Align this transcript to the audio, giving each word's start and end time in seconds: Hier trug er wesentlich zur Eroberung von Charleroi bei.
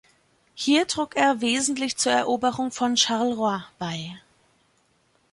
Hier 0.55 0.87
trug 0.87 1.15
er 1.15 1.41
wesentlich 1.41 1.95
zur 1.95 2.11
Eroberung 2.13 2.71
von 2.71 2.95
Charleroi 2.97 3.61
bei. 3.77 4.19